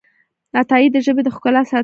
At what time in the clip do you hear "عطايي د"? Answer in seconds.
0.61-0.97